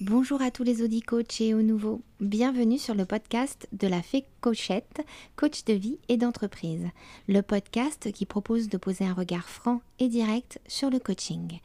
Bonjour 0.00 0.42
à 0.42 0.50
tous 0.50 0.64
les 0.64 0.82
audits 0.82 1.02
coachs 1.02 1.40
et 1.40 1.54
aux 1.54 1.62
nouveaux. 1.62 2.02
Bienvenue 2.18 2.78
sur 2.78 2.96
le 2.96 3.04
podcast 3.04 3.68
de 3.70 3.86
la 3.86 4.02
Fée 4.02 4.24
Coachette, 4.40 5.06
coach 5.36 5.62
de 5.66 5.72
vie 5.72 5.98
et 6.08 6.16
d'entreprise. 6.16 6.88
Le 7.28 7.42
podcast 7.42 8.10
qui 8.10 8.26
propose 8.26 8.68
de 8.68 8.76
poser 8.76 9.04
un 9.04 9.14
regard 9.14 9.48
franc 9.48 9.82
et 10.00 10.08
direct 10.08 10.60
sur 10.66 10.90
le 10.90 10.98
coaching. 10.98 11.60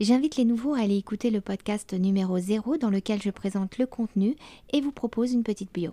J'invite 0.00 0.34
les 0.34 0.44
nouveaux 0.44 0.74
à 0.74 0.80
aller 0.80 0.96
écouter 0.96 1.30
le 1.30 1.40
podcast 1.40 1.92
numéro 1.92 2.36
0 2.40 2.78
dans 2.78 2.90
lequel 2.90 3.22
je 3.22 3.30
présente 3.30 3.78
le 3.78 3.86
contenu 3.86 4.34
et 4.72 4.80
vous 4.80 4.92
propose 4.92 5.32
une 5.32 5.44
petite 5.44 5.72
bio. 5.72 5.92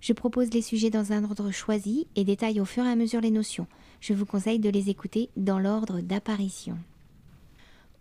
Je 0.00 0.12
propose 0.12 0.52
les 0.52 0.62
sujets 0.62 0.90
dans 0.90 1.12
un 1.12 1.24
ordre 1.24 1.50
choisi 1.50 2.06
et 2.14 2.22
détaille 2.22 2.60
au 2.60 2.64
fur 2.64 2.84
et 2.84 2.90
à 2.90 2.94
mesure 2.94 3.20
les 3.20 3.32
notions. 3.32 3.66
Je 4.00 4.14
vous 4.14 4.26
conseille 4.26 4.60
de 4.60 4.70
les 4.70 4.90
écouter 4.90 5.30
dans 5.36 5.58
l'ordre 5.58 6.00
d'apparition. 6.00 6.78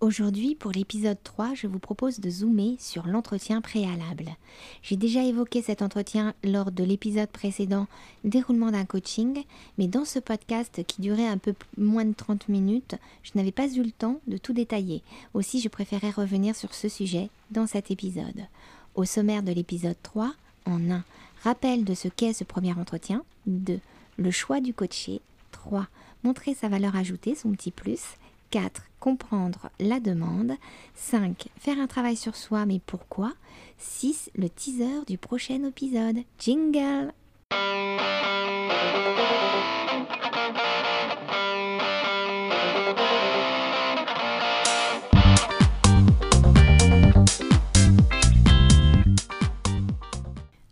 Aujourd'hui, 0.02 0.56
pour 0.56 0.72
l'épisode 0.72 1.18
3, 1.24 1.54
je 1.54 1.68
vous 1.68 1.80
propose 1.80 2.20
de 2.20 2.30
zoomer 2.30 2.76
sur 2.80 3.08
l'entretien 3.08 3.62
préalable. 3.62 4.36
J'ai 4.84 4.98
déjà 4.98 5.24
évoqué 5.24 5.62
cet 5.62 5.82
entretien 5.82 6.34
lors 6.44 6.72
de 6.72 6.84
l'épisode 6.84 7.30
précédent 7.30 7.88
Déroulement 8.26 8.72
d'un 8.72 8.84
coaching, 8.84 9.46
mais 9.78 9.88
dans 9.88 10.04
ce 10.04 10.20
podcast 10.20 10.84
qui 10.86 11.02
durait 11.02 11.28
un 11.28 11.38
peu 11.38 11.54
moins 11.78 12.04
de 12.04 12.14
30 12.14 12.50
minutes, 12.50 12.96
je 13.24 13.32
n'avais 13.36 13.54
pas 13.54 13.68
eu 13.74 13.84
le 13.84 13.92
temps 13.92 14.20
de 14.28 14.36
tout 14.36 14.52
détailler. 14.52 15.02
Aussi, 15.34 15.62
je 15.62 15.70
préférais 15.70 16.12
revenir 16.12 16.58
sur 16.58 16.74
ce 16.74 16.90
sujet 16.90 17.30
dans 17.52 17.66
cet 17.66 17.90
épisode. 17.90 18.48
Au 18.96 19.06
sommaire 19.06 19.44
de 19.44 19.54
l'épisode 19.54 19.98
3, 20.04 20.34
en 20.66 20.92
1, 20.92 21.06
rappel 21.42 21.86
de 21.86 21.94
ce 21.94 22.10
qu'est 22.10 22.34
ce 22.34 22.44
premier 22.44 22.74
entretien. 22.74 23.24
2. 23.48 23.80
Le 24.18 24.32
choix 24.32 24.60
du 24.60 24.74
coaché. 24.74 25.22
3. 25.54 25.88
Montrer 26.24 26.54
sa 26.54 26.68
valeur 26.68 26.98
ajoutée, 26.98 27.34
son 27.34 27.52
petit 27.52 27.72
plus. 27.72 28.02
4. 28.50 28.84
Comprendre 29.00 29.70
la 29.80 30.00
demande. 30.00 30.54
5. 30.96 31.48
Faire 31.58 31.80
un 31.80 31.88
travail 31.88 32.16
sur 32.16 32.36
soi, 32.36 32.66
mais 32.66 32.82
pourquoi? 32.86 33.34
6. 33.78 34.32
Le 34.36 34.50
teaser 34.50 35.06
du 35.08 35.18
prochain 35.18 35.64
épisode. 35.64 36.18
Jingle 36.40 37.14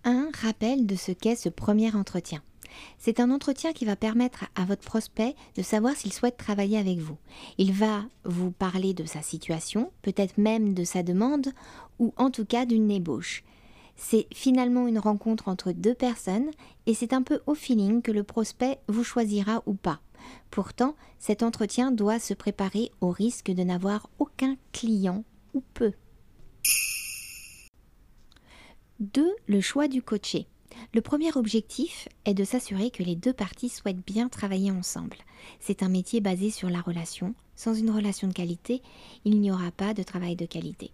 Un 0.06 0.30
rappel 0.42 0.86
de 0.86 0.96
ce 0.96 1.12
qu'est 1.12 1.36
ce 1.36 1.50
premier 1.50 1.96
entretien. 1.96 2.42
C'est 2.98 3.20
un 3.20 3.32
entretien 3.32 3.74
qui 3.74 3.86
va 3.86 3.96
permettre 3.96 4.46
à 4.56 4.66
votre 4.66 4.84
prospect 4.84 5.36
de 5.56 5.62
savoir 5.62 5.96
s'il 5.96 6.14
souhaite 6.14 6.38
travailler 6.38 6.78
avec 6.78 7.00
vous. 7.00 7.18
Il 7.58 7.74
va 7.74 8.04
vous 8.24 8.52
parler 8.52 8.94
de 8.94 9.06
sa 9.06 9.22
situation, 9.22 9.92
peut-être 10.02 10.38
même 10.38 10.74
de 10.74 10.84
sa 10.84 11.04
demande, 11.04 11.50
ou 12.00 12.14
en 12.18 12.30
tout 12.30 12.46
cas 12.46 12.66
d'une 12.66 12.92
ébauche. 12.92 13.44
C'est 13.96 14.28
finalement 14.34 14.88
une 14.88 15.00
rencontre 15.00 15.48
entre 15.48 15.72
deux 15.72 15.94
personnes 15.94 16.50
et 16.86 16.94
c'est 16.94 17.14
un 17.14 17.22
peu 17.22 17.42
au 17.46 17.54
feeling 17.54 18.02
que 18.02 18.12
le 18.12 18.24
prospect 18.24 18.80
vous 18.88 19.04
choisira 19.04 19.62
ou 19.66 19.74
pas. 19.74 20.02
Pourtant, 20.50 20.96
cet 21.20 21.44
entretien 21.44 21.92
doit 21.92 22.20
se 22.20 22.34
préparer 22.34 22.92
au 23.02 23.10
risque 23.10 23.52
de 23.52 23.64
n'avoir 23.64 24.10
aucun 24.20 24.56
client 24.72 25.24
ou 25.54 25.62
peu. 25.74 25.94
2. 29.00 29.36
Le 29.48 29.62
choix 29.62 29.88
du 29.88 30.02
coaché. 30.02 30.48
Le 30.94 31.02
premier 31.02 31.36
objectif 31.36 32.08
est 32.26 32.34
de 32.34 32.44
s'assurer 32.44 32.92
que 32.92 33.04
les 33.04 33.16
deux 33.16 33.34
parties 33.34 33.70
souhaitent 33.70 34.06
bien 34.06 34.30
travailler 34.30 34.72
ensemble. 34.72 35.18
C'est 35.60 35.84
un 35.84 35.90
métier 35.90 36.22
basé 36.22 36.50
sur 36.50 36.70
la 36.70 36.82
relation. 36.82 37.34
Sans 37.56 37.74
une 37.74 37.92
relation 37.92 38.28
de 38.28 38.34
qualité, 38.34 38.82
il 39.26 39.40
n'y 39.40 39.52
aura 39.52 39.72
pas 39.72 39.94
de 39.94 40.04
travail 40.04 40.36
de 40.36 40.46
qualité. 40.46 40.92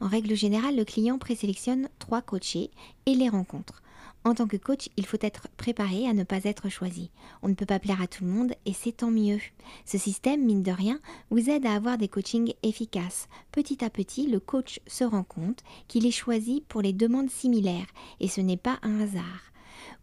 En 0.00 0.08
règle 0.08 0.34
générale, 0.34 0.76
le 0.76 0.84
client 0.84 1.18
présélectionne 1.18 1.88
trois 1.98 2.22
coachés 2.22 2.70
et 3.06 3.14
les 3.14 3.28
rencontre. 3.28 3.82
En 4.22 4.34
tant 4.34 4.46
que 4.46 4.58
coach, 4.58 4.90
il 4.98 5.06
faut 5.06 5.18
être 5.22 5.48
préparé 5.56 6.06
à 6.06 6.12
ne 6.12 6.24
pas 6.24 6.44
être 6.44 6.68
choisi. 6.68 7.10
On 7.42 7.48
ne 7.48 7.54
peut 7.54 7.64
pas 7.64 7.78
plaire 7.78 8.02
à 8.02 8.06
tout 8.06 8.24
le 8.24 8.30
monde 8.30 8.52
et 8.66 8.74
c'est 8.74 8.98
tant 8.98 9.10
mieux. 9.10 9.40
Ce 9.86 9.96
système, 9.96 10.44
mine 10.44 10.62
de 10.62 10.72
rien, 10.72 11.00
vous 11.30 11.48
aide 11.48 11.64
à 11.64 11.74
avoir 11.74 11.96
des 11.96 12.08
coachings 12.08 12.52
efficaces. 12.62 13.28
Petit 13.50 13.82
à 13.82 13.88
petit, 13.88 14.26
le 14.26 14.38
coach 14.38 14.80
se 14.86 15.04
rend 15.04 15.24
compte 15.24 15.62
qu'il 15.88 16.04
est 16.04 16.10
choisi 16.10 16.62
pour 16.68 16.82
les 16.82 16.92
demandes 16.92 17.30
similaires 17.30 17.86
et 18.20 18.28
ce 18.28 18.42
n'est 18.42 18.58
pas 18.58 18.78
un 18.82 19.00
hasard. 19.00 19.50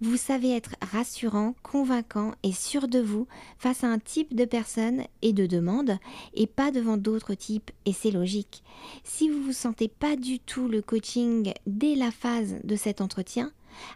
Vous 0.02 0.18
savez 0.18 0.56
être 0.56 0.76
rassurant, 0.82 1.56
convaincant 1.64 2.34
et 2.44 2.52
sûr 2.52 2.88
de 2.88 3.00
vous 3.00 3.28
face 3.58 3.84
à 3.84 3.88
un 3.88 4.00
type 4.00 4.36
de 4.36 4.46
personne 4.46 5.04
et 5.22 5.34
de 5.34 5.46
demande 5.46 5.98
et 6.34 6.48
pas 6.48 6.72
devant 6.72 6.98
d'autres 6.98 7.34
types 7.34 7.72
et 7.86 7.94
c'est 7.94 8.12
logique. 8.12 8.64
Si 9.04 9.30
vous 9.30 9.40
ne 9.40 9.44
vous 9.44 9.54
sentez 9.54 9.88
pas 9.88 10.16
du 10.16 10.40
tout 10.40 10.68
le 10.68 10.82
coaching 10.82 11.54
dès 11.66 11.96
la 11.96 12.12
phase 12.12 12.56
de 12.64 12.76
cet 12.76 13.02
entretien, 13.02 13.52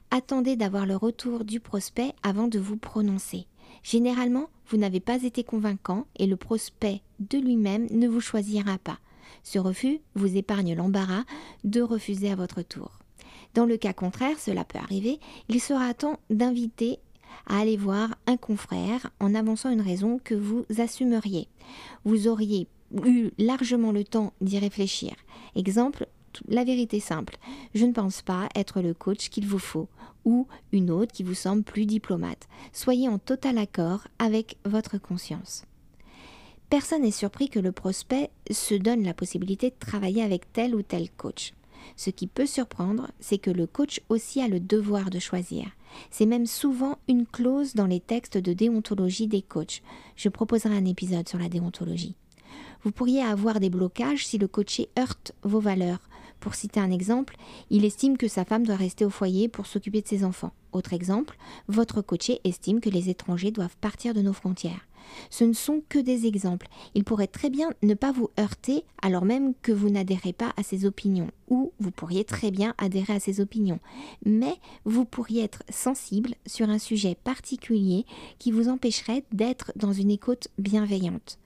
attendez 0.09 0.55
d'avoir 0.55 0.85
le 0.85 0.95
retour 0.95 1.45
du 1.45 1.59
prospect 1.59 2.13
avant 2.23 2.47
de 2.47 2.59
vous 2.59 2.77
prononcer. 2.77 3.47
Généralement, 3.83 4.49
vous 4.67 4.77
n'avez 4.77 4.99
pas 4.99 5.23
été 5.23 5.43
convaincant 5.43 6.05
et 6.17 6.27
le 6.27 6.37
prospect 6.37 7.01
de 7.19 7.37
lui-même 7.37 7.87
ne 7.91 8.07
vous 8.07 8.21
choisira 8.21 8.77
pas. 8.77 8.99
Ce 9.43 9.59
refus 9.59 9.99
vous 10.15 10.37
épargne 10.37 10.75
l'embarras 10.75 11.23
de 11.63 11.81
refuser 11.81 12.31
à 12.31 12.35
votre 12.35 12.61
tour. 12.61 12.99
Dans 13.53 13.65
le 13.65 13.77
cas 13.77 13.93
contraire, 13.93 14.39
cela 14.39 14.63
peut 14.63 14.79
arriver, 14.79 15.19
il 15.49 15.59
sera 15.59 15.93
temps 15.93 16.19
d'inviter 16.29 16.99
à 17.47 17.59
aller 17.59 17.77
voir 17.77 18.15
un 18.27 18.37
confrère 18.37 19.09
en 19.19 19.35
avançant 19.35 19.71
une 19.71 19.81
raison 19.81 20.19
que 20.23 20.35
vous 20.35 20.65
assumeriez. 20.77 21.47
Vous 22.05 22.27
auriez 22.27 22.67
eu 23.05 23.29
largement 23.37 23.91
le 23.91 24.03
temps 24.03 24.33
d'y 24.41 24.59
réfléchir. 24.59 25.13
Exemple, 25.55 26.07
la 26.47 26.63
vérité 26.63 26.99
simple. 26.99 27.37
Je 27.73 27.85
ne 27.85 27.93
pense 27.93 28.21
pas 28.21 28.49
être 28.55 28.81
le 28.81 28.93
coach 28.93 29.29
qu'il 29.29 29.47
vous 29.47 29.59
faut 29.59 29.89
ou 30.25 30.47
une 30.71 30.91
autre 30.91 31.11
qui 31.11 31.23
vous 31.23 31.33
semble 31.33 31.63
plus 31.63 31.85
diplomate. 31.85 32.47
Soyez 32.73 33.07
en 33.07 33.17
total 33.17 33.57
accord 33.57 34.07
avec 34.19 34.57
votre 34.65 34.97
conscience. 34.97 35.65
Personne 36.69 37.01
n'est 37.01 37.11
surpris 37.11 37.49
que 37.49 37.59
le 37.59 37.71
prospect 37.71 38.29
se 38.49 38.75
donne 38.75 39.03
la 39.03 39.13
possibilité 39.13 39.69
de 39.71 39.75
travailler 39.77 40.23
avec 40.23 40.53
tel 40.53 40.73
ou 40.73 40.81
tel 40.81 41.09
coach. 41.11 41.53
Ce 41.97 42.09
qui 42.09 42.27
peut 42.27 42.45
surprendre, 42.45 43.09
c'est 43.19 43.39
que 43.39 43.51
le 43.51 43.67
coach 43.67 44.01
aussi 44.09 44.41
a 44.41 44.47
le 44.47 44.59
devoir 44.59 45.09
de 45.09 45.19
choisir. 45.19 45.65
C'est 46.09 46.25
même 46.25 46.45
souvent 46.45 46.97
une 47.07 47.25
clause 47.25 47.73
dans 47.73 47.87
les 47.87 47.99
textes 47.99 48.37
de 48.37 48.53
déontologie 48.53 49.27
des 49.27 49.41
coachs. 49.41 49.81
Je 50.15 50.29
proposerai 50.29 50.75
un 50.75 50.85
épisode 50.85 51.27
sur 51.27 51.39
la 51.39 51.49
déontologie. 51.49 52.15
Vous 52.83 52.91
pourriez 52.91 53.21
avoir 53.21 53.59
des 53.59 53.69
blocages 53.69 54.25
si 54.25 54.37
le 54.37 54.47
coaché 54.47 54.89
heurte 54.97 55.33
vos 55.43 55.59
valeurs, 55.59 55.99
pour 56.41 56.55
citer 56.55 56.81
un 56.81 56.91
exemple, 56.91 57.37
il 57.69 57.85
estime 57.85 58.17
que 58.17 58.27
sa 58.27 58.43
femme 58.43 58.65
doit 58.65 58.75
rester 58.75 59.05
au 59.05 59.09
foyer 59.09 59.47
pour 59.47 59.67
s'occuper 59.67 60.01
de 60.01 60.07
ses 60.07 60.25
enfants. 60.25 60.51
Autre 60.73 60.91
exemple, 60.91 61.37
votre 61.67 62.01
coaché 62.01 62.41
estime 62.43 62.81
que 62.81 62.89
les 62.89 63.09
étrangers 63.09 63.51
doivent 63.51 63.77
partir 63.79 64.13
de 64.13 64.21
nos 64.21 64.33
frontières. 64.33 64.87
Ce 65.29 65.43
ne 65.43 65.53
sont 65.53 65.81
que 65.87 65.99
des 65.99 66.25
exemples. 66.25 66.67
Il 66.95 67.03
pourrait 67.03 67.27
très 67.27 67.49
bien 67.49 67.71
ne 67.83 67.93
pas 67.93 68.11
vous 68.11 68.29
heurter 68.39 68.83
alors 69.01 69.25
même 69.25 69.53
que 69.61 69.71
vous 69.71 69.89
n'adhérez 69.89 70.33
pas 70.33 70.53
à 70.57 70.63
ses 70.63 70.85
opinions, 70.85 71.29
ou 71.47 71.73
vous 71.79 71.91
pourriez 71.91 72.23
très 72.23 72.51
bien 72.51 72.73
adhérer 72.77 73.13
à 73.13 73.19
ses 73.19 73.39
opinions. 73.39 73.79
Mais 74.25 74.55
vous 74.85 75.05
pourriez 75.05 75.43
être 75.43 75.63
sensible 75.69 76.35
sur 76.45 76.69
un 76.69 76.79
sujet 76.79 77.15
particulier 77.15 78.05
qui 78.39 78.51
vous 78.51 78.69
empêcherait 78.69 79.23
d'être 79.31 79.71
dans 79.75 79.93
une 79.93 80.11
écoute 80.11 80.47
bienveillante. 80.57 81.40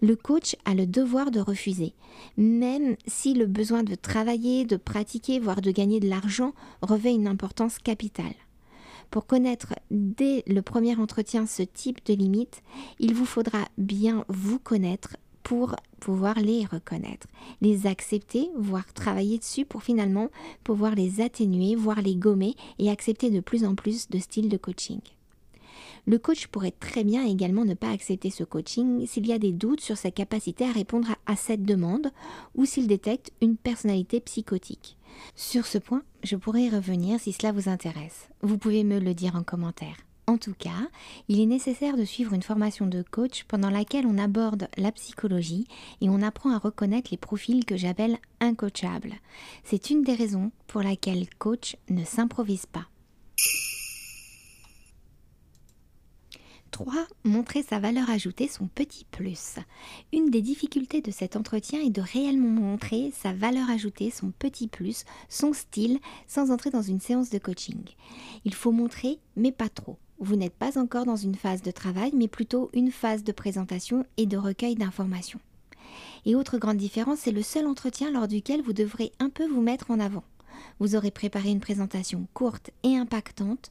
Le 0.00 0.16
coach 0.16 0.56
a 0.64 0.74
le 0.74 0.86
devoir 0.86 1.30
de 1.30 1.40
refuser, 1.40 1.94
même 2.36 2.96
si 3.06 3.34
le 3.34 3.46
besoin 3.46 3.82
de 3.82 3.94
travailler, 3.94 4.64
de 4.64 4.76
pratiquer, 4.76 5.38
voire 5.38 5.60
de 5.60 5.70
gagner 5.70 6.00
de 6.00 6.08
l'argent 6.08 6.52
revêt 6.82 7.14
une 7.14 7.28
importance 7.28 7.78
capitale. 7.78 8.34
Pour 9.10 9.26
connaître 9.26 9.74
dès 9.90 10.44
le 10.46 10.62
premier 10.62 10.94
entretien 10.96 11.46
ce 11.46 11.62
type 11.62 12.04
de 12.06 12.14
limites, 12.14 12.62
il 13.00 13.14
vous 13.14 13.24
faudra 13.24 13.66
bien 13.76 14.24
vous 14.28 14.58
connaître 14.58 15.16
pour 15.42 15.74
pouvoir 15.98 16.38
les 16.38 16.64
reconnaître, 16.64 17.26
les 17.60 17.86
accepter, 17.86 18.50
voire 18.56 18.92
travailler 18.92 19.38
dessus 19.38 19.64
pour 19.64 19.82
finalement 19.82 20.28
pouvoir 20.62 20.94
les 20.94 21.20
atténuer, 21.20 21.74
voire 21.74 22.02
les 22.02 22.14
gommer 22.14 22.54
et 22.78 22.88
accepter 22.88 23.30
de 23.30 23.40
plus 23.40 23.64
en 23.64 23.74
plus 23.74 24.08
de 24.08 24.18
styles 24.18 24.48
de 24.48 24.56
coaching. 24.56 25.00
Le 26.06 26.18
coach 26.18 26.46
pourrait 26.46 26.74
très 26.78 27.04
bien 27.04 27.24
également 27.24 27.64
ne 27.64 27.74
pas 27.74 27.90
accepter 27.90 28.30
ce 28.30 28.44
coaching 28.44 29.06
s'il 29.06 29.26
y 29.26 29.32
a 29.32 29.38
des 29.38 29.52
doutes 29.52 29.80
sur 29.80 29.96
sa 29.96 30.10
capacité 30.10 30.64
à 30.64 30.72
répondre 30.72 31.08
à, 31.26 31.36
cette 31.36 31.64
demande 31.64 32.10
ou 32.54 32.64
s'il 32.64 32.86
détecte 32.86 33.32
une 33.40 33.56
personnalité 33.56 34.20
psychotique. 34.20 34.96
Sur 35.34 35.66
ce 35.66 35.78
point, 35.78 36.02
je 36.22 36.36
pourrais 36.36 36.64
y 36.64 36.70
revenir 36.70 37.18
si 37.20 37.32
cela 37.32 37.52
vous 37.52 37.68
intéresse. 37.68 38.28
Vous 38.42 38.58
pouvez 38.58 38.84
me 38.84 38.98
le 38.98 39.14
dire 39.14 39.36
en 39.36 39.42
commentaire. 39.42 39.96
En 40.30 40.38
tout 40.38 40.54
cas, 40.56 40.88
il 41.26 41.40
est 41.40 41.46
nécessaire 41.46 41.96
de 41.96 42.04
suivre 42.04 42.34
une 42.34 42.42
formation 42.42 42.86
de 42.86 43.02
coach 43.02 43.42
pendant 43.48 43.68
laquelle 43.68 44.06
on 44.06 44.16
aborde 44.16 44.68
la 44.76 44.92
psychologie 44.92 45.66
et 46.00 46.08
on 46.08 46.22
apprend 46.22 46.52
à 46.52 46.58
reconnaître 46.58 47.10
les 47.10 47.16
profils 47.16 47.64
que 47.64 47.76
j'appelle 47.76 48.16
incoachables. 48.38 49.14
C'est 49.64 49.90
une 49.90 50.04
des 50.04 50.14
raisons 50.14 50.52
pour 50.68 50.82
laquelle 50.82 51.26
coach 51.38 51.76
ne 51.88 52.04
s'improvise 52.04 52.66
pas. 52.66 52.86
3. 56.84 56.94
Montrer 57.24 57.62
sa 57.62 57.78
valeur 57.78 58.08
ajoutée, 58.08 58.48
son 58.48 58.66
petit 58.66 59.04
plus. 59.04 59.56
Une 60.14 60.30
des 60.30 60.40
difficultés 60.40 61.02
de 61.02 61.10
cet 61.10 61.36
entretien 61.36 61.78
est 61.78 61.90
de 61.90 62.00
réellement 62.00 62.48
montrer 62.48 63.12
sa 63.14 63.34
valeur 63.34 63.68
ajoutée, 63.68 64.10
son 64.10 64.30
petit 64.30 64.66
plus, 64.66 65.04
son 65.28 65.52
style, 65.52 65.98
sans 66.26 66.50
entrer 66.50 66.70
dans 66.70 66.80
une 66.80 67.00
séance 67.00 67.28
de 67.28 67.36
coaching. 67.36 67.82
Il 68.46 68.54
faut 68.54 68.72
montrer, 68.72 69.18
mais 69.36 69.52
pas 69.52 69.68
trop. 69.68 69.98
Vous 70.20 70.36
n'êtes 70.36 70.54
pas 70.54 70.78
encore 70.78 71.04
dans 71.04 71.16
une 71.16 71.34
phase 71.34 71.60
de 71.60 71.70
travail, 71.70 72.12
mais 72.14 72.28
plutôt 72.28 72.70
une 72.72 72.90
phase 72.90 73.24
de 73.24 73.32
présentation 73.32 74.06
et 74.16 74.24
de 74.24 74.38
recueil 74.38 74.74
d'informations. 74.74 75.40
Et 76.24 76.34
autre 76.34 76.56
grande 76.56 76.78
différence, 76.78 77.18
c'est 77.18 77.30
le 77.30 77.42
seul 77.42 77.66
entretien 77.66 78.10
lors 78.10 78.26
duquel 78.26 78.62
vous 78.62 78.72
devrez 78.72 79.12
un 79.18 79.28
peu 79.28 79.46
vous 79.46 79.60
mettre 79.60 79.90
en 79.90 80.00
avant. 80.00 80.24
Vous 80.78 80.96
aurez 80.96 81.10
préparé 81.10 81.50
une 81.50 81.60
présentation 81.60 82.26
courte 82.34 82.70
et 82.82 82.96
impactante, 82.96 83.70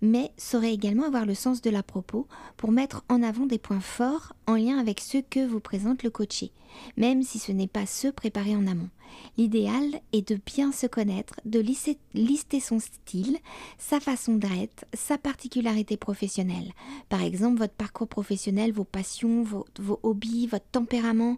mais 0.00 0.32
saurez 0.36 0.72
également 0.72 1.06
avoir 1.06 1.26
le 1.26 1.34
sens 1.34 1.62
de 1.62 1.70
la 1.70 1.82
propos 1.82 2.26
pour 2.56 2.72
mettre 2.72 3.04
en 3.08 3.22
avant 3.22 3.46
des 3.46 3.58
points 3.58 3.80
forts 3.80 4.34
en 4.46 4.54
lien 4.54 4.78
avec 4.78 5.00
ceux 5.00 5.22
que 5.22 5.46
vous 5.46 5.60
présente 5.60 6.02
le 6.02 6.10
coaché, 6.10 6.52
même 6.96 7.22
si 7.22 7.38
ce 7.38 7.52
n'est 7.52 7.66
pas 7.66 7.86
ceux 7.86 8.12
préparés 8.12 8.56
en 8.56 8.66
amont. 8.66 8.90
L'idéal 9.38 10.00
est 10.12 10.28
de 10.28 10.38
bien 10.44 10.72
se 10.72 10.86
connaître, 10.86 11.40
de 11.44 11.60
lister 11.60 12.60
son 12.60 12.78
style, 12.78 13.38
sa 13.78 14.00
façon 14.00 14.34
d'être, 14.34 14.84
sa 14.94 15.18
particularité 15.18 15.96
professionnelle. 15.96 16.72
Par 17.08 17.22
exemple, 17.22 17.58
votre 17.58 17.74
parcours 17.74 18.08
professionnel, 18.08 18.72
vos 18.72 18.84
passions, 18.84 19.42
vos, 19.42 19.66
vos 19.78 20.00
hobbies, 20.02 20.46
votre 20.46 20.66
tempérament. 20.66 21.36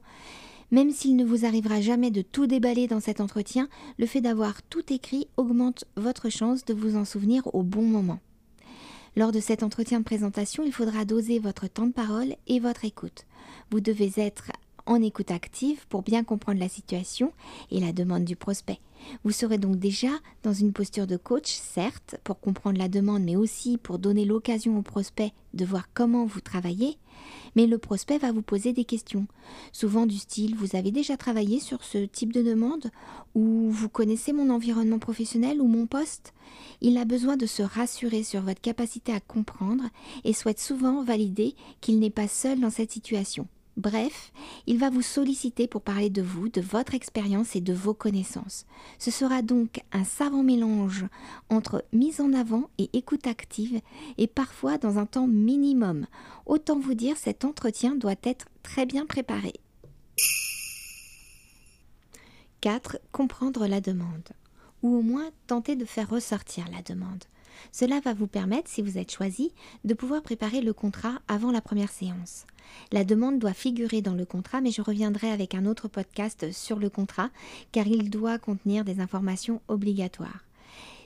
Même 0.71 0.91
s'il 0.91 1.17
ne 1.17 1.25
vous 1.25 1.47
arrivera 1.47 1.81
jamais 1.81 2.11
de 2.11 2.23
tout 2.23 2.47
déballer 2.47 2.87
dans 2.87 3.01
cet 3.01 3.21
entretien, 3.21 3.69
le 3.99 4.07
fait 4.07 4.21
d'avoir 4.21 4.63
tout 4.63 4.93
écrit 4.93 5.27
augmente 5.37 5.85
votre 5.97 6.29
chance 6.29 6.65
de 6.65 6.75
vous 6.75 6.97
en 6.97 7.05
souvenir 7.05 7.55
au 7.55 7.63
bon 7.63 7.83
moment. 7.83 8.21
Lors 9.17 9.33
de 9.33 9.41
cet 9.41 9.63
entretien 9.63 10.01
de 10.01 10.05
présentation, 10.05 10.63
il 10.65 10.73
faudra 10.73 11.05
doser 11.05 11.39
votre 11.39 11.69
temps 11.69 11.87
de 11.87 11.93
parole 11.93 12.37
et 12.47 12.61
votre 12.61 12.85
écoute. 12.85 13.25
Vous 13.71 13.81
devez 13.81 14.13
être 14.17 14.53
en 14.89 15.03
écoute 15.03 15.31
active 15.31 15.87
pour 15.89 16.03
bien 16.03 16.25
comprendre 16.25 16.59
la 16.59 16.69
situation 16.69 17.33
et 17.71 17.79
la 17.79 17.93
demande 17.93 18.25
du 18.25 18.37
prospect. 18.37 18.81
Vous 19.23 19.31
serez 19.31 19.59
donc 19.59 19.77
déjà 19.77 20.09
dans 20.43 20.53
une 20.53 20.73
posture 20.73 21.07
de 21.07 21.17
coach, 21.17 21.53
certes, 21.53 22.17
pour 22.25 22.41
comprendre 22.41 22.79
la 22.79 22.89
demande, 22.89 23.23
mais 23.23 23.37
aussi 23.37 23.77
pour 23.77 23.99
donner 23.99 24.25
l'occasion 24.25 24.79
au 24.79 24.83
prospect 24.83 25.33
de 25.55 25.65
voir 25.65 25.89
comment 25.93 26.25
vous 26.25 26.41
travaillez. 26.41 26.97
Mais 27.55 27.67
le 27.67 27.79
prospect 27.79 28.19
va 28.19 28.33
vous 28.33 28.43
poser 28.43 28.73
des 28.73 28.85
questions, 28.85 29.27
souvent 29.73 30.07
du 30.07 30.17
style 30.17 30.57
Vous 30.57 30.75
avez 30.75 30.91
déjà 30.91 31.17
travaillé 31.17 31.61
sur 31.61 31.85
ce 31.85 31.99
type 31.99 32.33
de 32.33 32.43
demande 32.43 32.91
Ou 33.35 33.71
vous 33.71 33.89
connaissez 33.89 34.33
mon 34.33 34.51
environnement 34.51 34.99
professionnel 34.99 35.61
ou 35.61 35.69
mon 35.69 35.87
poste 35.87 36.33
Il 36.81 36.97
a 36.97 37.05
besoin 37.05 37.37
de 37.37 37.47
se 37.47 37.63
rassurer 37.63 38.23
sur 38.23 38.41
votre 38.41 38.61
capacité 38.61 39.13
à 39.13 39.21
comprendre 39.21 39.85
et 40.25 40.33
souhaite 40.33 40.61
souvent 40.61 41.03
valider 41.03 41.55
qu'il 41.81 41.99
n'est 41.99 42.11
pas 42.11 42.29
seul 42.29 42.61
dans 42.61 42.71
cette 42.71 42.93
situation. 42.93 43.49
Bref, 43.79 44.33
il 44.67 44.77
va 44.77 44.91
vous 44.91 45.03
solliciter 45.03 45.69
pour 45.69 45.83
parler 45.83 46.11
de 46.11 46.21
vous, 46.21 46.49
de 46.49 46.61
votre 46.61 46.95
expérience 46.95 47.55
et 47.55 47.61
de 47.61 47.73
vos 47.73 47.95
connaissances. 47.95 48.67
Ce 48.99 49.13
sera 49.13 49.41
donc 49.41 49.85
un 49.93 50.03
savant 50.03 50.43
mélange 50.43 51.07
entre 51.49 51.85
mise 51.93 52.21
en 52.21 52.33
avant 52.33 52.71
et 52.79 52.91
écoute 52.93 53.29
active 53.29 53.81
et 54.19 54.27
parfois 54.27 54.79
dans 54.79 54.99
un 54.99 55.07
temps 55.07 55.29
minimum. 55.29 56.09
Autant 56.45 56.81
vous 56.81 56.95
dire, 56.95 57.17
cet 57.17 57.45
entretien 57.45 57.95
doit 57.95 58.17
être 58.25 58.49
très 58.65 58.85
bien 58.85 59.07
préparé. 59.07 59.53
4. 62.61 62.99
Comprendre 63.13 63.69
la 63.69 63.81
demande. 63.81 64.29
Ou 64.83 64.97
au 64.97 65.03
moins 65.03 65.31
tenter 65.47 65.77
de 65.77 65.85
faire 65.85 66.11
ressortir 66.11 66.65
la 66.73 66.83
demande. 66.83 67.23
Cela 67.73 68.01
va 68.01 68.15
vous 68.15 68.27
permettre, 68.27 68.71
si 68.71 68.83
vous 68.83 68.99
êtes 68.99 69.13
choisi, 69.13 69.53
de 69.85 69.95
pouvoir 69.95 70.23
préparer 70.23 70.61
le 70.61 70.73
contrat 70.73 71.21
avant 71.29 71.51
la 71.51 71.61
première 71.61 71.91
séance. 71.91 72.47
La 72.93 73.05
demande 73.05 73.39
doit 73.39 73.55
figurer 73.55 74.03
dans 74.03 74.15
le 74.15 74.25
contrat, 74.25 74.61
mais 74.61 74.71
je 74.71 74.83
reviendrai 74.83 75.31
avec 75.31 75.55
un 75.55 75.67
autre 75.67 75.89
podcast 75.89 76.53
sur 76.53 76.79
le 76.79 76.91
contrat, 76.91 77.31
car 77.73 77.87
il 77.87 78.11
doit 78.11 78.39
contenir 78.39 78.85
des 78.85 79.01
informations 79.01 79.61
obligatoires. 79.69 80.45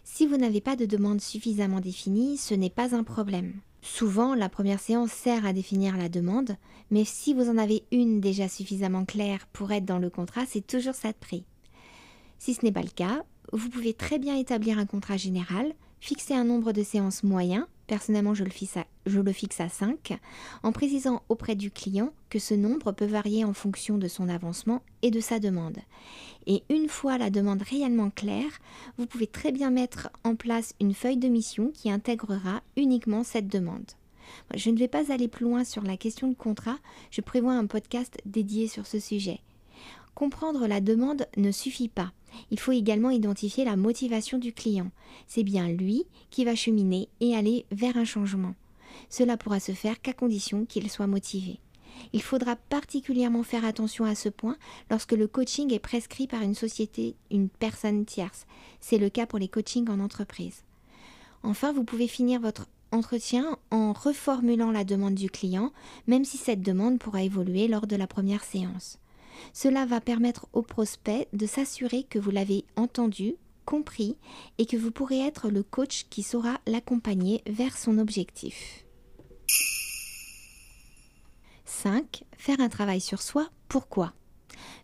Si 0.05 0.27
vous 0.27 0.37
n'avez 0.37 0.61
pas 0.61 0.77
de 0.77 0.87
demande 0.87 1.21
suffisamment 1.21 1.81
définie, 1.81 2.37
ce 2.37 2.55
n'est 2.55 2.71
pas 2.71 2.95
un 2.95 3.05
problème. 3.05 3.55
Souvent, 3.83 4.35
la 4.35 4.49
première 4.49 4.81
séance 4.81 5.11
sert 5.11 5.45
à 5.45 5.53
définir 5.53 5.97
la 5.97 6.09
demande, 6.09 6.57
mais 6.91 7.05
si 7.05 7.35
vous 7.35 7.49
en 7.49 7.59
avez 7.59 7.85
une 7.91 8.21
déjà 8.21 8.49
suffisamment 8.49 9.05
claire 9.05 9.47
pour 9.53 9.73
être 9.73 9.85
dans 9.85 9.99
le 9.99 10.11
contrat, 10.11 10.45
c'est 10.47 10.67
toujours 10.67 10.95
ça 10.95 11.09
de 11.09 11.17
prix. 11.17 11.45
Si 12.39 12.55
ce 12.55 12.65
n'est 12.65 12.73
pas 12.73 12.83
le 12.83 12.89
cas, 12.89 13.25
vous 13.53 13.69
pouvez 13.69 13.93
très 13.93 14.19
bien 14.19 14.37
établir 14.37 14.79
un 14.79 14.87
contrat 14.87 15.17
général, 15.17 15.75
fixer 16.03 16.35
un 16.35 16.43
nombre 16.43 16.73
de 16.73 16.83
séances 16.83 17.23
moyen, 17.23 17.69
personnellement 17.87 18.35
je 18.35 18.43
le, 18.43 18.51
fixe 18.51 18.77
à, 18.77 18.87
je 19.07 19.21
le 19.21 19.33
fixe 19.33 19.61
à 19.61 19.69
5, 19.69 20.19
en 20.65 20.73
précisant 20.73 21.23
auprès 21.29 21.55
du 21.55 21.71
client 21.71 22.13
que 22.29 22.41
ce 22.41 22.55
nombre 22.55 22.91
peut 22.91 23.07
varier 23.07 23.45
en 23.45 23.53
fonction 23.53 23.99
de 23.99 24.09
son 24.09 24.29
avancement 24.29 24.83
et 25.03 25.13
de 25.13 25.21
sa 25.21 25.39
demande. 25.39 25.79
Et 26.49 26.65
une 26.71 26.89
fois 26.89 27.19
la 27.19 27.31
demande 27.31 27.63
réellement 27.63 28.11
claire, 28.11 28.51
vous 28.99 29.07
pouvez 29.07 29.29
très 29.29 29.53
bien 29.53 29.71
mettre 29.71 30.11
en 30.25 30.35
place 30.35 30.75
une 30.81 30.93
feuille 30.93 31.19
de 31.19 31.29
mission 31.29 31.71
qui 31.73 31.89
intégrera 31.89 32.63
uniquement 32.77 33.23
cette 33.23 33.47
demande. 33.47 33.93
Je 34.57 34.71
ne 34.71 34.79
vais 34.79 34.89
pas 34.89 35.13
aller 35.13 35.29
plus 35.29 35.45
loin 35.45 35.63
sur 35.63 35.85
la 35.85 35.97
question 35.97 36.27
de 36.27 36.35
contrat, 36.35 36.79
je 37.13 37.21
prévois 37.21 37.55
un 37.55 37.67
podcast 37.67 38.19
dédié 38.27 38.67
sur 38.67 38.89
ce 38.89 38.99
sujet. 38.99 39.39
Comprendre 40.15 40.67
la 40.67 40.81
demande 40.81 41.27
ne 41.37 41.51
suffit 41.51 41.89
pas. 41.89 42.13
Il 42.51 42.59
faut 42.59 42.73
également 42.73 43.11
identifier 43.11 43.65
la 43.65 43.77
motivation 43.77 44.39
du 44.39 44.53
client. 44.53 44.91
C'est 45.27 45.43
bien 45.43 45.69
lui 45.69 46.05
qui 46.31 46.45
va 46.45 46.55
cheminer 46.55 47.09
et 47.21 47.35
aller 47.35 47.67
vers 47.71 47.97
un 47.97 48.05
changement. 48.05 48.55
Cela 49.09 49.37
pourra 49.37 49.61
se 49.61 49.73
faire 49.73 50.01
qu'à 50.01 50.13
condition 50.13 50.65
qu'il 50.65 50.91
soit 50.91 51.07
motivé. 51.07 51.59
Il 52.13 52.23
faudra 52.23 52.57
particulièrement 52.57 53.43
faire 53.43 53.65
attention 53.65 54.05
à 54.05 54.15
ce 54.15 54.29
point 54.29 54.57
lorsque 54.91 55.13
le 55.13 55.29
coaching 55.29 55.73
est 55.73 55.79
prescrit 55.79 56.27
par 56.27 56.43
une 56.43 56.55
société, 56.55 57.15
une 57.31 57.49
personne 57.49 58.05
tierce. 58.05 58.47
C'est 58.81 58.99
le 58.99 59.09
cas 59.09 59.27
pour 59.27 59.39
les 59.39 59.49
coachings 59.49 59.89
en 59.89 60.01
entreprise. 60.01 60.63
Enfin, 61.43 61.73
vous 61.73 61.85
pouvez 61.85 62.09
finir 62.09 62.41
votre 62.41 62.67
entretien 62.93 63.57
en 63.71 63.93
reformulant 63.93 64.71
la 64.71 64.85
demande 64.85 65.15
du 65.15 65.31
client, 65.31 65.73
même 66.07 66.25
si 66.25 66.37
cette 66.37 66.63
demande 66.63 66.99
pourra 66.99 67.23
évoluer 67.23 67.69
lors 67.69 67.87
de 67.87 67.97
la 67.97 68.07
première 68.07 68.45
séance. 68.45 68.99
Cela 69.53 69.87
va 69.87 70.01
permettre 70.01 70.47
au 70.53 70.63
prospect 70.63 71.29
de 71.33 71.47
s'assurer 71.47 72.05
que 72.05 72.19
vous 72.19 72.31
l'avez 72.31 72.65
entendu, 72.77 73.37
compris 73.65 74.17
et 74.59 74.67
que 74.67 74.77
vous 74.77 74.91
pourrez 74.91 75.21
être 75.21 75.49
le 75.49 75.63
coach 75.63 76.07
qui 76.11 76.23
saura 76.23 76.61
l'accompagner 76.67 77.43
vers 77.47 77.77
son 77.77 77.99
objectif. 77.99 78.85
5. 81.65 82.25
Faire 82.37 82.61
un 82.61 82.69
travail 82.69 83.01
sur 83.01 83.23
soi. 83.23 83.49
Pourquoi? 83.69 84.13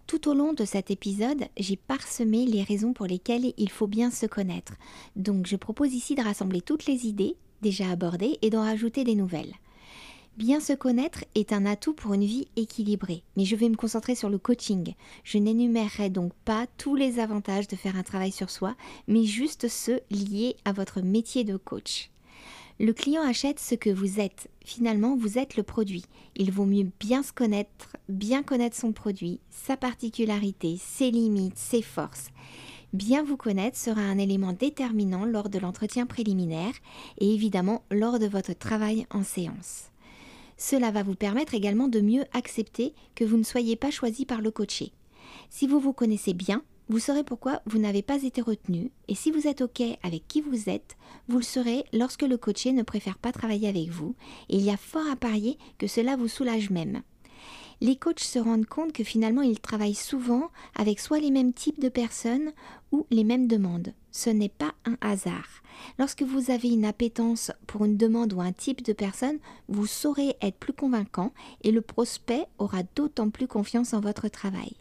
Tout 0.06 0.28
au 0.28 0.34
long 0.34 0.54
de 0.54 0.64
cet 0.64 0.90
épisode, 0.90 1.44
j'ai 1.58 1.76
parsemé 1.76 2.46
les 2.46 2.62
raisons 2.62 2.92
pour 2.92 3.06
lesquelles 3.06 3.52
il 3.56 3.70
faut 3.70 3.86
bien 3.86 4.10
se 4.10 4.26
connaître. 4.26 4.72
Donc 5.16 5.46
je 5.46 5.56
propose 5.56 5.92
ici 5.92 6.14
de 6.14 6.22
rassembler 6.22 6.62
toutes 6.62 6.86
les 6.86 7.06
idées 7.06 7.36
déjà 7.60 7.90
abordées 7.90 8.38
et 8.42 8.50
d'en 8.50 8.62
rajouter 8.62 9.04
des 9.04 9.14
nouvelles. 9.14 9.54
Bien 10.38 10.60
se 10.60 10.72
connaître 10.72 11.24
est 11.34 11.52
un 11.52 11.66
atout 11.66 11.94
pour 11.94 12.14
une 12.14 12.24
vie 12.24 12.46
équilibrée, 12.54 13.24
mais 13.36 13.44
je 13.44 13.56
vais 13.56 13.68
me 13.68 13.74
concentrer 13.74 14.14
sur 14.14 14.30
le 14.30 14.38
coaching. 14.38 14.94
Je 15.24 15.36
n'énumérerai 15.36 16.10
donc 16.10 16.32
pas 16.44 16.68
tous 16.78 16.94
les 16.94 17.18
avantages 17.18 17.66
de 17.66 17.74
faire 17.74 17.96
un 17.96 18.04
travail 18.04 18.30
sur 18.30 18.48
soi, 18.48 18.76
mais 19.08 19.24
juste 19.24 19.66
ceux 19.66 19.98
liés 20.12 20.54
à 20.64 20.70
votre 20.70 21.00
métier 21.00 21.42
de 21.42 21.56
coach. 21.56 22.10
Le 22.78 22.92
client 22.92 23.22
achète 23.22 23.58
ce 23.58 23.74
que 23.74 23.90
vous 23.90 24.20
êtes. 24.20 24.48
Finalement, 24.64 25.16
vous 25.16 25.38
êtes 25.38 25.56
le 25.56 25.64
produit. 25.64 26.04
Il 26.36 26.52
vaut 26.52 26.66
mieux 26.66 26.86
bien 27.00 27.24
se 27.24 27.32
connaître, 27.32 27.96
bien 28.08 28.44
connaître 28.44 28.76
son 28.76 28.92
produit, 28.92 29.40
sa 29.50 29.76
particularité, 29.76 30.76
ses 30.80 31.10
limites, 31.10 31.58
ses 31.58 31.82
forces. 31.82 32.28
Bien 32.92 33.24
vous 33.24 33.36
connaître 33.36 33.76
sera 33.76 34.02
un 34.02 34.18
élément 34.18 34.52
déterminant 34.52 35.24
lors 35.24 35.48
de 35.48 35.58
l'entretien 35.58 36.06
préliminaire 36.06 36.74
et 37.18 37.34
évidemment 37.34 37.82
lors 37.90 38.20
de 38.20 38.28
votre 38.28 38.52
travail 38.52 39.04
en 39.10 39.24
séance. 39.24 39.90
Cela 40.58 40.90
va 40.90 41.04
vous 41.04 41.14
permettre 41.14 41.54
également 41.54 41.88
de 41.88 42.00
mieux 42.00 42.24
accepter 42.34 42.92
que 43.14 43.24
vous 43.24 43.36
ne 43.36 43.44
soyez 43.44 43.76
pas 43.76 43.92
choisi 43.92 44.26
par 44.26 44.42
le 44.42 44.50
coaché. 44.50 44.92
Si 45.50 45.66
vous 45.66 45.78
vous 45.78 45.92
connaissez 45.92 46.34
bien, 46.34 46.62
vous 46.88 46.98
saurez 46.98 47.22
pourquoi 47.22 47.62
vous 47.66 47.78
n'avez 47.78 48.02
pas 48.02 48.22
été 48.22 48.40
retenu 48.40 48.90
et 49.08 49.14
si 49.14 49.30
vous 49.30 49.46
êtes 49.46 49.60
OK 49.60 49.82
avec 50.02 50.26
qui 50.26 50.40
vous 50.40 50.68
êtes, 50.68 50.96
vous 51.28 51.38
le 51.38 51.44
serez 51.44 51.84
lorsque 51.92 52.22
le 52.22 52.36
coaché 52.36 52.72
ne 52.72 52.82
préfère 52.82 53.18
pas 53.18 53.30
travailler 53.30 53.68
avec 53.68 53.88
vous 53.88 54.14
et 54.48 54.56
il 54.56 54.62
y 54.62 54.70
a 54.70 54.76
fort 54.76 55.06
à 55.06 55.14
parier 55.14 55.58
que 55.78 55.86
cela 55.86 56.16
vous 56.16 56.28
soulage 56.28 56.70
même. 56.70 57.02
Les 57.80 57.96
coachs 57.96 58.20
se 58.20 58.38
rendent 58.40 58.66
compte 58.66 58.92
que 58.92 59.04
finalement 59.04 59.42
ils 59.42 59.60
travaillent 59.60 59.94
souvent 59.94 60.50
avec 60.74 60.98
soit 60.98 61.20
les 61.20 61.30
mêmes 61.30 61.52
types 61.52 61.80
de 61.80 61.88
personnes 61.88 62.52
ou 62.90 63.06
les 63.10 63.22
mêmes 63.22 63.46
demandes. 63.46 63.92
Ce 64.10 64.30
n'est 64.30 64.48
pas 64.48 64.74
un 64.84 64.96
hasard. 65.00 65.62
Lorsque 65.98 66.22
vous 66.22 66.50
avez 66.50 66.70
une 66.70 66.84
appétence 66.84 67.52
pour 67.68 67.84
une 67.84 67.96
demande 67.96 68.32
ou 68.32 68.40
un 68.40 68.52
type 68.52 68.82
de 68.82 68.92
personne, 68.92 69.38
vous 69.68 69.86
saurez 69.86 70.36
être 70.42 70.58
plus 70.58 70.72
convaincant 70.72 71.32
et 71.62 71.70
le 71.70 71.80
prospect 71.80 72.46
aura 72.58 72.82
d'autant 72.96 73.30
plus 73.30 73.46
confiance 73.46 73.94
en 73.94 74.00
votre 74.00 74.26
travail. 74.28 74.72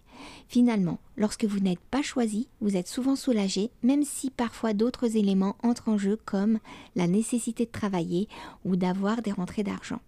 Finalement, 0.47 0.97
lorsque 1.17 1.45
vous 1.45 1.59
n'êtes 1.59 1.79
pas 1.79 2.01
choisi, 2.01 2.47
vous 2.61 2.75
êtes 2.75 2.87
souvent 2.87 3.15
soulagé, 3.15 3.69
même 3.83 4.03
si 4.03 4.31
parfois 4.31 4.73
d'autres 4.73 5.15
éléments 5.15 5.55
entrent 5.61 5.89
en 5.89 5.99
jeu 5.99 6.17
comme 6.25 6.57
la 6.95 7.05
nécessité 7.05 7.65
de 7.65 7.71
travailler 7.71 8.27
ou 8.65 8.75
d'avoir 8.75 9.21
des 9.21 9.31
rentrées 9.31 9.63
d'argent. 9.63 9.99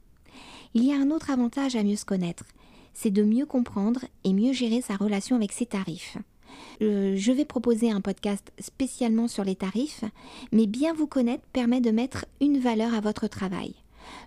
Il 0.74 0.84
y 0.84 0.93
a 0.93 0.98
un 0.98 1.12
autre 1.12 1.29
avantage 1.31 1.75
à 1.75 1.84
mieux 1.84 1.96
se 1.96 2.05
connaître, 2.05 2.46
c'est 2.93 3.12
de 3.12 3.24
mieux 3.24 3.46
comprendre 3.46 4.05
et 4.24 4.34
mieux 4.34 4.53
gérer 4.53 4.81
sa 4.81 4.96
relation 4.96 5.36
avec 5.36 5.51
ses 5.51 5.65
tarifs. 5.65 6.17
Euh, 6.81 7.13
je 7.15 7.31
vais 7.31 7.46
proposer 7.46 7.91
un 7.91 8.01
podcast 8.01 8.51
spécialement 8.60 9.27
sur 9.27 9.43
les 9.43 9.55
tarifs, 9.55 10.03
mais 10.51 10.67
bien 10.67 10.93
vous 10.93 11.08
connaître 11.08 11.43
permet 11.53 11.81
de 11.81 11.91
mettre 11.91 12.25
une 12.41 12.60
valeur 12.60 12.93
à 12.93 13.01
votre 13.01 13.27
travail. 13.27 13.75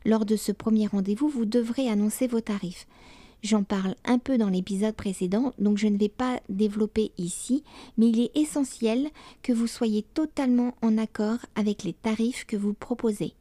Lors 0.04 0.24
de 0.24 0.36
ce 0.36 0.52
premier 0.52 0.86
rendez-vous, 0.86 1.28
vous 1.28 1.44
devrez 1.44 1.88
annoncer 1.88 2.26
vos 2.26 2.40
tarifs. 2.40 2.86
J'en 3.42 3.64
parle 3.64 3.96
un 4.04 4.18
peu 4.18 4.38
dans 4.38 4.48
l'épisode 4.48 4.94
précédent, 4.94 5.52
donc 5.58 5.76
je 5.76 5.88
ne 5.88 5.98
vais 5.98 6.08
pas 6.08 6.40
développer 6.48 7.10
ici, 7.18 7.64
mais 7.98 8.08
il 8.08 8.20
est 8.20 8.36
essentiel 8.36 9.08
que 9.42 9.52
vous 9.52 9.66
soyez 9.66 10.02
totalement 10.14 10.74
en 10.80 10.96
accord 10.96 11.38
avec 11.56 11.82
les 11.82 11.92
tarifs 11.92 12.44
que 12.46 12.56
vous 12.56 12.72
proposez. 12.72 13.34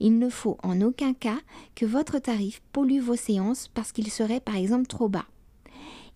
Il 0.00 0.18
ne 0.18 0.28
faut 0.28 0.58
en 0.62 0.80
aucun 0.80 1.14
cas 1.14 1.38
que 1.74 1.86
votre 1.86 2.18
tarif 2.18 2.62
pollue 2.72 3.00
vos 3.00 3.16
séances 3.16 3.68
parce 3.68 3.92
qu'il 3.92 4.10
serait 4.10 4.40
par 4.40 4.56
exemple 4.56 4.86
trop 4.86 5.08
bas. 5.08 5.26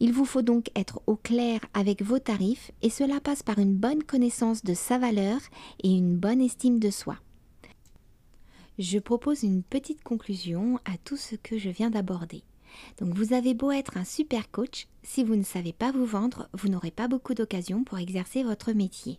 Il 0.02 0.12
vous 0.12 0.24
faut 0.24 0.42
donc 0.42 0.70
être 0.74 1.02
au 1.06 1.16
clair 1.16 1.60
avec 1.74 2.02
vos 2.02 2.18
tarifs 2.18 2.70
et 2.80 2.88
cela 2.88 3.20
passe 3.20 3.42
par 3.42 3.58
une 3.58 3.74
bonne 3.74 4.02
connaissance 4.02 4.64
de 4.64 4.72
sa 4.72 4.98
valeur 4.98 5.38
et 5.82 5.90
une 5.90 6.16
bonne 6.16 6.40
estime 6.40 6.78
de 6.78 6.90
soi. 6.90 7.18
Je 8.78 8.98
propose 8.98 9.42
une 9.42 9.62
petite 9.62 10.02
conclusion 10.02 10.78
à 10.86 10.96
tout 11.04 11.18
ce 11.18 11.36
que 11.36 11.58
je 11.58 11.68
viens 11.68 11.90
d'aborder. 11.90 12.42
Donc 12.98 13.14
vous 13.14 13.34
avez 13.34 13.52
beau 13.52 13.72
être 13.72 13.98
un 13.98 14.04
super 14.04 14.50
coach, 14.50 14.86
si 15.02 15.22
vous 15.22 15.36
ne 15.36 15.42
savez 15.42 15.74
pas 15.74 15.92
vous 15.92 16.06
vendre, 16.06 16.48
vous 16.54 16.68
n'aurez 16.68 16.90
pas 16.90 17.08
beaucoup 17.08 17.34
d'occasions 17.34 17.84
pour 17.84 17.98
exercer 17.98 18.42
votre 18.42 18.72
métier. 18.72 19.18